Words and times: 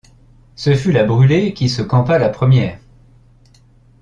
Ce 0.55 0.73
fut 0.73 0.91
la 0.91 1.03
Brûlé 1.03 1.53
qui 1.53 1.69
se 1.69 1.83
campa 1.83 2.17
la 2.17 2.29
première. 2.29 2.79